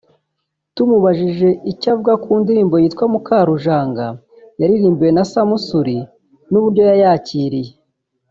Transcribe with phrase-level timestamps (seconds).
[0.75, 4.05] tumubajije icyo avuga ku ndirimbo yitwa ‘Mukarujanga’
[4.61, 5.97] yaririmbiwe na Samusure
[6.51, 7.73] n’uburyo yayakiriye